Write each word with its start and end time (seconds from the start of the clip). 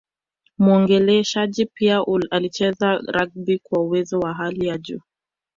muogeleaji 0.57 1.65
pia 1.65 2.01
alicheza 2.31 2.97
rugby 3.07 3.59
kwa 3.63 3.79
uwezo 3.83 4.19
wa 4.19 4.33
hali 4.33 4.67
ya 4.67 4.77
juu 4.77 5.01